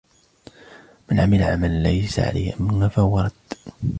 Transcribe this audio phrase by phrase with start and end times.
[1.11, 3.31] مَنْ عَمِلَ عَمَلاً لَيْسَ عَلَيهِ أَمْرُنا فَهُوَ رَدٌّ